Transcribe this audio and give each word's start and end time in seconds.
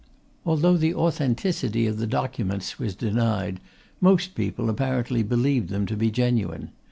Although 0.47 0.77
the 0.77 0.95
authenticity 0.95 1.85
of 1.85 1.99
the 1.99 2.07
documents 2.07 2.79
was 2.79 2.95
denied, 2.95 3.59
most 3.99 4.33
people, 4.33 4.67
apparently, 4.67 5.21
believed 5.21 5.69
them 5.69 5.85
to 5.85 5.95
be 5.95 6.09
genuine. 6.09 6.71